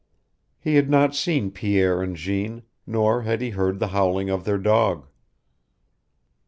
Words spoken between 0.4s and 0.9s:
He had